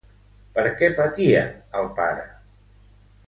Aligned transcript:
Per 0.55 0.63
què 0.79 0.89
patia, 0.99 1.43
el 1.81 1.91
pare? 1.99 2.23